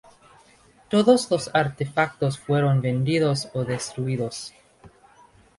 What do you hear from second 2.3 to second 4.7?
fueron vendidos o destruidos.